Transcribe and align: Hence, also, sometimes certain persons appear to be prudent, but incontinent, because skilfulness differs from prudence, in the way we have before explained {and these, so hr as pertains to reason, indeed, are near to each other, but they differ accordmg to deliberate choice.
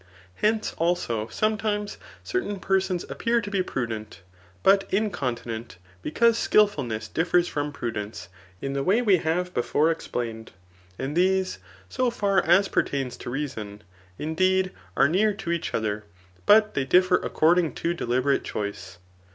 Hence, 0.37 0.73
also, 0.79 1.27
sometimes 1.27 1.99
certain 2.23 2.59
persons 2.59 3.03
appear 3.07 3.39
to 3.39 3.51
be 3.51 3.61
prudent, 3.61 4.21
but 4.63 4.85
incontinent, 4.91 5.77
because 6.01 6.39
skilfulness 6.39 7.07
differs 7.07 7.47
from 7.47 7.71
prudence, 7.71 8.27
in 8.63 8.73
the 8.73 8.81
way 8.83 9.03
we 9.03 9.17
have 9.17 9.53
before 9.53 9.91
explained 9.91 10.53
{and 10.97 11.15
these, 11.15 11.59
so 11.87 12.09
hr 12.09 12.39
as 12.39 12.67
pertains 12.67 13.15
to 13.17 13.29
reason, 13.29 13.83
indeed, 14.17 14.71
are 14.97 15.07
near 15.07 15.33
to 15.35 15.51
each 15.51 15.71
other, 15.71 16.05
but 16.47 16.73
they 16.73 16.83
differ 16.83 17.19
accordmg 17.19 17.75
to 17.75 17.93
deliberate 17.93 18.43
choice. 18.43 18.97